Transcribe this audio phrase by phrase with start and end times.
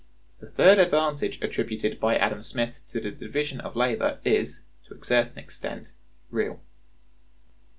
[0.39, 5.05] The third advantage attributed by Adam Smith to the division of labor is, to a
[5.05, 5.91] certain extent,
[6.31, 6.59] real.